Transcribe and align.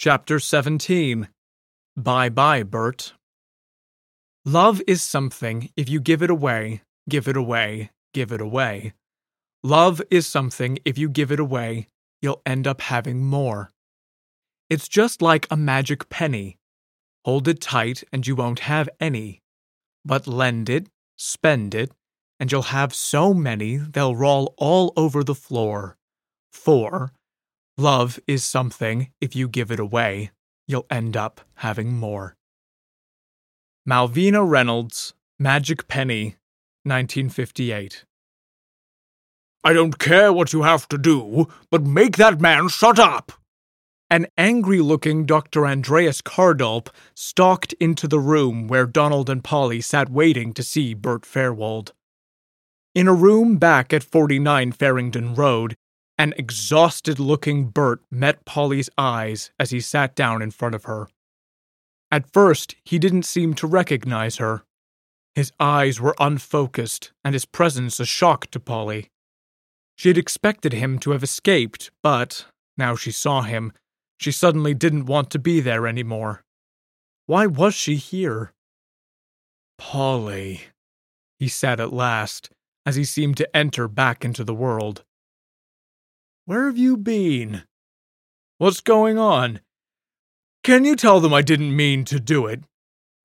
Chapter 0.00 0.38
17 0.38 1.26
Bye 1.96 2.28
Bye, 2.28 2.62
Bert. 2.62 3.14
Love 4.44 4.80
is 4.86 5.02
something 5.02 5.70
if 5.76 5.88
you 5.88 5.98
give 5.98 6.22
it 6.22 6.30
away, 6.30 6.82
give 7.08 7.26
it 7.26 7.36
away, 7.36 7.90
give 8.14 8.30
it 8.30 8.40
away. 8.40 8.92
Love 9.64 10.00
is 10.08 10.24
something 10.24 10.78
if 10.84 10.98
you 10.98 11.08
give 11.08 11.32
it 11.32 11.40
away, 11.40 11.88
you'll 12.22 12.40
end 12.46 12.68
up 12.68 12.80
having 12.80 13.24
more. 13.24 13.72
It's 14.70 14.86
just 14.86 15.20
like 15.20 15.48
a 15.50 15.56
magic 15.56 16.08
penny. 16.08 16.58
Hold 17.24 17.48
it 17.48 17.60
tight 17.60 18.04
and 18.12 18.24
you 18.24 18.36
won't 18.36 18.60
have 18.60 18.88
any. 19.00 19.42
But 20.04 20.28
lend 20.28 20.70
it, 20.70 20.86
spend 21.16 21.74
it, 21.74 21.90
and 22.38 22.52
you'll 22.52 22.70
have 22.70 22.94
so 22.94 23.34
many 23.34 23.78
they'll 23.78 24.14
roll 24.14 24.54
all 24.58 24.92
over 24.96 25.24
the 25.24 25.34
floor. 25.34 25.96
For 26.52 27.12
love 27.78 28.18
is 28.26 28.44
something, 28.44 29.10
if 29.20 29.36
you 29.36 29.48
give 29.48 29.70
it 29.70 29.80
away, 29.80 30.30
you'll 30.66 30.86
end 30.90 31.16
up 31.16 31.40
having 31.56 31.94
more. 31.96 32.36
Malvina 33.88 34.46
Reynolds, 34.46 35.14
Magic 35.38 35.88
Penny, 35.88 36.36
1958. 36.84 38.04
I 39.64 39.72
don't 39.72 39.98
care 39.98 40.32
what 40.32 40.52
you 40.52 40.62
have 40.62 40.88
to 40.88 40.98
do, 40.98 41.48
but 41.70 41.86
make 41.86 42.16
that 42.16 42.40
man 42.40 42.68
shut 42.68 42.98
up! 42.98 43.32
An 44.10 44.26
angry 44.38 44.80
looking 44.80 45.26
Dr. 45.26 45.66
Andreas 45.66 46.22
Kardolp 46.22 46.88
stalked 47.14 47.74
into 47.74 48.08
the 48.08 48.20
room 48.20 48.66
where 48.66 48.86
Donald 48.86 49.28
and 49.28 49.44
Polly 49.44 49.80
sat 49.80 50.10
waiting 50.10 50.54
to 50.54 50.62
see 50.62 50.94
Bert 50.94 51.26
Fairwold. 51.26 51.92
In 52.94 53.06
a 53.06 53.12
room 53.12 53.58
back 53.58 53.92
at 53.92 54.02
49 54.02 54.72
Farringdon 54.72 55.34
Road, 55.34 55.76
an 56.18 56.34
exhausted 56.36 57.20
looking 57.20 57.68
Bert 57.68 58.02
met 58.10 58.44
Polly's 58.44 58.90
eyes 58.98 59.52
as 59.58 59.70
he 59.70 59.80
sat 59.80 60.16
down 60.16 60.42
in 60.42 60.50
front 60.50 60.74
of 60.74 60.84
her. 60.84 61.08
At 62.10 62.32
first, 62.32 62.74
he 62.84 62.98
didn't 62.98 63.22
seem 63.22 63.54
to 63.54 63.66
recognize 63.66 64.36
her. 64.36 64.64
His 65.34 65.52
eyes 65.60 66.00
were 66.00 66.16
unfocused, 66.18 67.12
and 67.22 67.34
his 67.34 67.44
presence 67.44 68.00
a 68.00 68.04
shock 68.04 68.46
to 68.50 68.58
Polly. 68.58 69.10
She 69.96 70.08
had 70.08 70.18
expected 70.18 70.72
him 70.72 70.98
to 71.00 71.12
have 71.12 71.22
escaped, 71.22 71.90
but, 72.02 72.46
now 72.76 72.96
she 72.96 73.12
saw 73.12 73.42
him, 73.42 73.72
she 74.18 74.32
suddenly 74.32 74.74
didn't 74.74 75.06
want 75.06 75.30
to 75.30 75.38
be 75.38 75.60
there 75.60 75.86
anymore. 75.86 76.42
Why 77.26 77.46
was 77.46 77.74
she 77.74 77.96
here? 77.96 78.52
Polly, 79.76 80.62
he 81.38 81.46
said 81.46 81.78
at 81.78 81.92
last, 81.92 82.50
as 82.84 82.96
he 82.96 83.04
seemed 83.04 83.36
to 83.36 83.56
enter 83.56 83.86
back 83.86 84.24
into 84.24 84.42
the 84.42 84.54
world. 84.54 85.04
Where 86.48 86.64
have 86.64 86.78
you 86.78 86.96
been? 86.96 87.64
What's 88.56 88.80
going 88.80 89.18
on? 89.18 89.60
Can 90.64 90.86
you 90.86 90.96
tell 90.96 91.20
them 91.20 91.34
I 91.34 91.42
didn't 91.42 91.76
mean 91.76 92.06
to 92.06 92.18
do 92.18 92.46
it? 92.46 92.64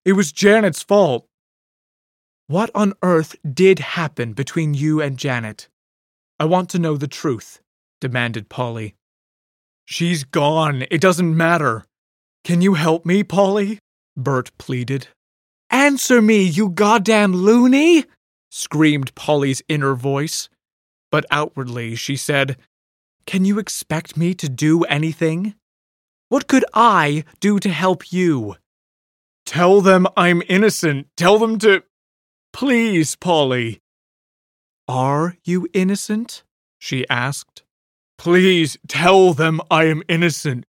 It 0.04 0.12
was 0.12 0.34
Janet's 0.34 0.84
fault. 0.84 1.26
What 2.48 2.70
on 2.76 2.92
earth 3.02 3.38
did 3.50 3.80
happen 3.80 4.34
between 4.34 4.74
you 4.74 5.02
and 5.02 5.18
Janet? 5.18 5.70
I 6.38 6.44
want 6.44 6.70
to 6.72 6.80
know 6.80 6.98
the 6.98 7.08
truth, 7.08 7.62
demanded 8.02 8.50
Polly. 8.50 8.94
She's 9.86 10.26
gone. 10.26 10.86
It 10.92 11.00
doesn't 11.00 11.38
matter. 11.38 11.86
Can 12.44 12.62
you 12.62 12.74
help 12.74 13.06
me, 13.06 13.24
Polly? 13.24 13.80
Bert 14.18 14.52
pleaded. 14.58 15.08
Answer 15.70 16.22
me, 16.22 16.44
you 16.44 16.68
goddamn 16.68 17.32
loony! 17.32 18.04
screamed 18.52 19.16
Polly's 19.16 19.62
inner 19.70 19.96
voice. 19.96 20.50
But 21.10 21.26
outwardly 21.32 21.96
she 21.96 22.18
said, 22.18 22.58
Can 23.26 23.46
you 23.46 23.60
expect 23.60 24.18
me 24.18 24.34
to 24.36 24.50
do 24.50 24.84
anything? 24.84 25.56
What 26.30 26.48
could 26.48 26.66
I 26.74 27.24
do 27.40 27.60
to 27.60 27.70
help 27.70 28.12
you? 28.12 28.56
Tell 29.46 29.82
them 29.82 30.08
I'm 30.18 30.42
innocent. 30.48 31.08
Tell 31.16 31.38
them 31.38 31.60
to. 31.60 31.84
Please, 32.52 33.16
Polly. 33.16 33.82
Are 34.88 35.38
you 35.44 35.68
innocent? 35.74 36.44
she 36.80 37.08
asked. 37.10 37.64
Please 38.18 38.78
tell 38.88 39.34
them 39.34 39.62
I 39.72 39.86
am 39.86 40.04
innocent. 40.08 40.66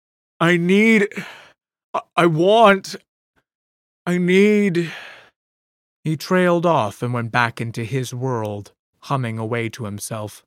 I 0.40 0.56
need. 0.56 1.08
I 2.16 2.26
want. 2.26 2.96
I 4.06 4.18
need. 4.18 4.92
He 6.04 6.16
trailed 6.16 6.64
off 6.64 7.02
and 7.02 7.12
went 7.12 7.32
back 7.32 7.60
into 7.60 7.84
his 7.84 8.14
world, 8.14 8.72
humming 9.00 9.38
away 9.38 9.68
to 9.70 9.84
himself. 9.84 10.44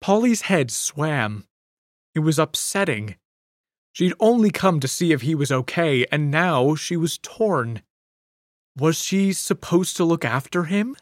Polly's 0.00 0.42
head 0.42 0.70
swam. 0.70 1.44
It 2.14 2.20
was 2.20 2.38
upsetting. 2.38 3.16
She'd 3.92 4.14
only 4.18 4.50
come 4.50 4.80
to 4.80 4.88
see 4.88 5.12
if 5.12 5.22
he 5.22 5.34
was 5.34 5.52
okay, 5.52 6.06
and 6.10 6.30
now 6.30 6.74
she 6.74 6.96
was 6.96 7.18
torn. 7.18 7.82
Was 8.78 8.96
she 8.96 9.32
supposed 9.32 9.96
to 9.96 10.04
look 10.04 10.24
after 10.24 10.64
him? 10.64 10.96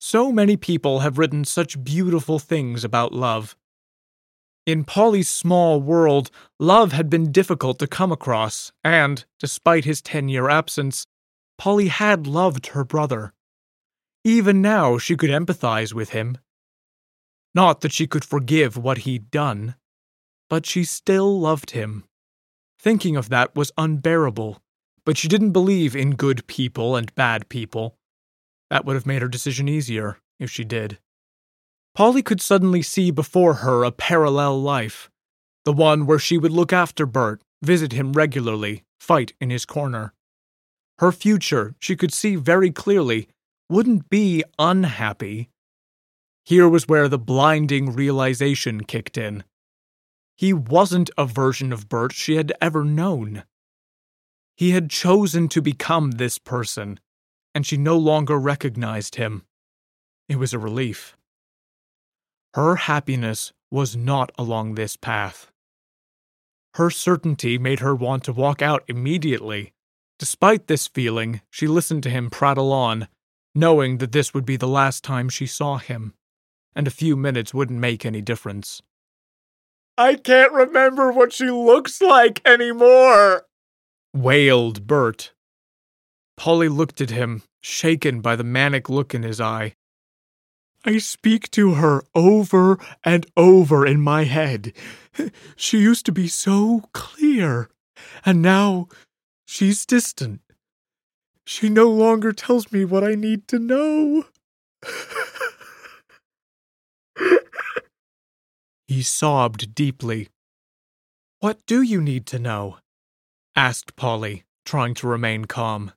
So 0.00 0.32
many 0.32 0.56
people 0.56 1.00
have 1.00 1.18
written 1.18 1.44
such 1.44 1.84
beautiful 1.84 2.38
things 2.38 2.84
about 2.84 3.12
love. 3.12 3.56
In 4.66 4.84
Polly's 4.84 5.28
small 5.28 5.80
world, 5.80 6.30
love 6.58 6.92
had 6.92 7.10
been 7.10 7.32
difficult 7.32 7.78
to 7.78 7.86
come 7.86 8.10
across, 8.10 8.72
and, 8.82 9.24
despite 9.38 9.84
his 9.84 10.02
10 10.02 10.28
year 10.28 10.48
absence, 10.48 11.06
Polly 11.58 11.88
had 11.88 12.26
loved 12.26 12.68
her 12.68 12.84
brother. 12.84 13.34
Even 14.24 14.60
now, 14.62 14.98
she 14.98 15.16
could 15.16 15.30
empathize 15.30 15.92
with 15.92 16.10
him. 16.10 16.38
Not 17.54 17.80
that 17.80 17.92
she 17.92 18.06
could 18.06 18.24
forgive 18.24 18.76
what 18.76 18.98
he'd 18.98 19.30
done, 19.30 19.74
but 20.48 20.66
she 20.66 20.84
still 20.84 21.40
loved 21.40 21.70
him. 21.70 22.04
Thinking 22.78 23.16
of 23.16 23.28
that 23.28 23.54
was 23.54 23.72
unbearable, 23.76 24.62
but 25.04 25.18
she 25.18 25.28
didn't 25.28 25.52
believe 25.52 25.96
in 25.96 26.14
good 26.14 26.46
people 26.46 26.96
and 26.96 27.14
bad 27.14 27.48
people. 27.48 27.96
That 28.70 28.84
would 28.84 28.94
have 28.94 29.06
made 29.06 29.22
her 29.22 29.28
decision 29.28 29.68
easier, 29.68 30.18
if 30.38 30.50
she 30.50 30.64
did. 30.64 30.98
Polly 31.94 32.22
could 32.22 32.40
suddenly 32.40 32.82
see 32.82 33.10
before 33.10 33.54
her 33.54 33.82
a 33.82 33.90
parallel 33.90 34.60
life, 34.60 35.10
the 35.64 35.72
one 35.72 36.06
where 36.06 36.18
she 36.18 36.38
would 36.38 36.52
look 36.52 36.72
after 36.72 37.04
Bert, 37.04 37.42
visit 37.62 37.92
him 37.92 38.12
regularly, 38.12 38.84
fight 39.00 39.32
in 39.40 39.50
his 39.50 39.66
corner. 39.66 40.14
Her 40.98 41.12
future, 41.12 41.74
she 41.78 41.96
could 41.96 42.12
see 42.12 42.36
very 42.36 42.70
clearly, 42.70 43.28
wouldn't 43.68 44.08
be 44.08 44.44
unhappy. 44.58 45.50
Here 46.50 46.68
was 46.68 46.88
where 46.88 47.08
the 47.08 47.16
blinding 47.16 47.92
realization 47.92 48.82
kicked 48.82 49.16
in. 49.16 49.44
He 50.36 50.52
wasn't 50.52 51.08
a 51.16 51.24
version 51.24 51.72
of 51.72 51.88
Bert 51.88 52.12
she 52.12 52.34
had 52.34 52.52
ever 52.60 52.82
known. 52.82 53.44
He 54.56 54.72
had 54.72 54.90
chosen 54.90 55.46
to 55.46 55.62
become 55.62 56.10
this 56.10 56.38
person, 56.38 56.98
and 57.54 57.64
she 57.64 57.76
no 57.76 57.96
longer 57.96 58.36
recognized 58.36 59.14
him. 59.14 59.44
It 60.28 60.40
was 60.40 60.52
a 60.52 60.58
relief. 60.58 61.16
Her 62.54 62.74
happiness 62.74 63.52
was 63.70 63.94
not 63.94 64.32
along 64.36 64.74
this 64.74 64.96
path. 64.96 65.52
Her 66.74 66.90
certainty 66.90 67.58
made 67.58 67.78
her 67.78 67.94
want 67.94 68.24
to 68.24 68.32
walk 68.32 68.60
out 68.60 68.82
immediately. 68.88 69.72
Despite 70.18 70.66
this 70.66 70.88
feeling, 70.88 71.42
she 71.48 71.68
listened 71.68 72.02
to 72.02 72.10
him 72.10 72.28
prattle 72.28 72.72
on, 72.72 73.06
knowing 73.54 73.98
that 73.98 74.10
this 74.10 74.34
would 74.34 74.44
be 74.44 74.56
the 74.56 74.66
last 74.66 75.04
time 75.04 75.28
she 75.28 75.46
saw 75.46 75.78
him, 75.78 76.12
and 76.74 76.86
a 76.86 76.90
few 76.90 77.16
minutes 77.16 77.54
wouldn't 77.54 77.78
make 77.78 78.06
any 78.06 78.20
difference. 78.20 78.82
I 79.98 80.14
can't 80.14 80.52
remember 80.52 81.12
what 81.12 81.32
she 81.32 81.50
looks 81.50 82.00
like 82.00 82.40
anymore, 82.46 83.46
wailed 84.14 84.86
Bert. 84.86 85.32
Polly 86.36 86.68
looked 86.68 87.00
at 87.00 87.10
him, 87.10 87.42
shaken 87.60 88.20
by 88.20 88.34
the 88.34 88.44
manic 88.44 88.88
look 88.88 89.14
in 89.14 89.22
his 89.22 89.40
eye. 89.40 89.74
I 90.84 90.96
speak 90.96 91.50
to 91.50 91.74
her 91.74 92.02
over 92.14 92.78
and 93.04 93.26
over 93.36 93.84
in 93.86 94.00
my 94.00 94.24
head. 94.24 94.72
She 95.56 95.78
used 95.78 96.06
to 96.06 96.12
be 96.12 96.28
so 96.28 96.84
clear, 96.94 97.68
and 98.24 98.40
now 98.40 98.88
she's 99.44 99.84
distant. 99.84 100.40
She 101.44 101.68
no 101.68 101.90
longer 101.90 102.32
tells 102.32 102.72
me 102.72 102.86
what 102.86 103.04
I 103.04 103.16
need 103.16 103.46
to 103.48 103.58
know. 103.58 104.24
He 108.90 109.02
sobbed 109.04 109.72
deeply. 109.72 110.30
What 111.38 111.64
do 111.64 111.80
you 111.80 112.00
need 112.02 112.26
to 112.26 112.40
know? 112.40 112.78
asked 113.54 113.94
Polly, 113.94 114.42
trying 114.64 114.94
to 114.94 115.06
remain 115.06 115.44
calm. 115.44 115.92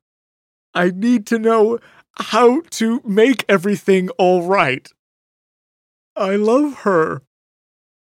I 0.75 0.91
need 0.91 1.25
to 1.27 1.39
know 1.39 1.79
how 2.19 2.61
to 2.69 3.01
make 3.03 3.45
everything 3.49 4.09
all 4.19 4.45
right. 4.45 4.87
I 6.15 6.35
love 6.35 6.81
her. 6.85 7.23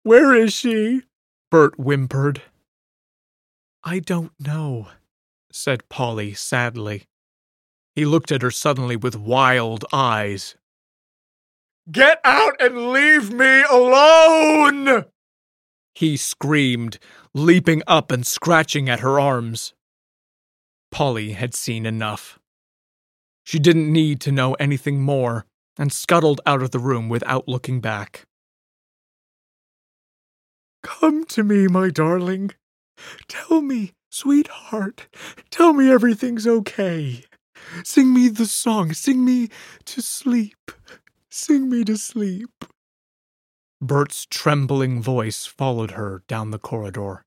Where 0.04 0.36
is 0.36 0.54
she? 0.54 1.02
Bert 1.50 1.74
whimpered. 1.78 2.44
I 3.84 3.98
don't 3.98 4.34
know, 4.40 4.90
said 5.52 5.90
Polly 5.90 6.36
sadly. 6.36 7.08
He 7.96 8.06
looked 8.06 8.32
at 8.32 8.44
her 8.44 8.52
suddenly 8.52 8.98
with 8.98 9.16
wild 9.16 9.84
eyes. 9.92 10.56
Get 11.92 12.20
out 12.24 12.56
and 12.60 12.92
leave 12.92 13.32
me 13.32 13.64
alone! 13.70 15.06
He 15.94 16.18
screamed, 16.18 16.98
leaping 17.34 17.84
up 17.86 18.12
and 18.12 18.26
scratching 18.26 18.90
at 18.90 19.02
her 19.02 19.20
arms. 19.20 19.74
Polly 20.92 21.34
had 21.34 21.54
seen 21.54 21.86
enough. 21.86 22.40
She 23.44 23.60
didn't 23.60 23.92
need 23.92 24.20
to 24.22 24.32
know 24.32 24.56
anything 24.56 25.02
more 25.02 25.46
and 25.78 25.94
scuttled 25.94 26.42
out 26.46 26.64
of 26.64 26.72
the 26.72 26.80
room 26.80 27.08
without 27.08 27.48
looking 27.48 27.82
back. 27.82 28.26
Come 30.82 31.26
to 31.26 31.44
me, 31.44 31.68
my 31.68 31.90
darling. 31.90 32.52
Tell 33.28 33.62
me, 33.62 33.92
sweetheart, 34.10 35.08
tell 35.52 35.74
me 35.74 35.92
everything's 35.92 36.48
okay. 36.48 37.24
Sing 37.84 38.14
me 38.14 38.30
the 38.30 38.46
song, 38.46 38.94
sing 38.94 39.24
me 39.24 39.50
to 39.86 40.02
sleep, 40.02 40.72
sing 41.36 41.70
me 41.70 41.84
to 41.84 41.98
sleep. 41.98 42.66
Bert's 43.82 44.26
trembling 44.30 45.02
voice 45.02 45.46
followed 45.46 45.92
her 45.92 46.24
down 46.28 46.52
the 46.52 46.60
corridor. 46.60 47.24